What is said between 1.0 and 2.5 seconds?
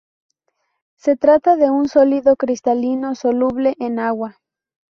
trata de un sólido